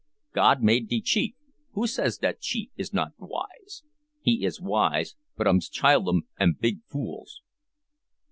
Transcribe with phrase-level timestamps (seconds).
[0.33, 1.35] God made de chief
[1.73, 3.83] who says dat chief is not wise?
[4.19, 7.43] He is wise, but um's child'n am big fools!"